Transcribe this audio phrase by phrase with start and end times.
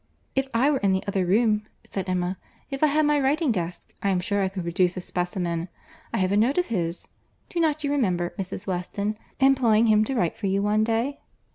[0.35, 2.39] "If we were in the other room," said Emma,
[2.71, 5.69] "if I had my writing desk, I am sure I could produce a specimen.
[6.11, 8.65] I have a note of his.—Do not you remember, Mrs.
[8.65, 11.19] Weston, employing him to write for you one day?"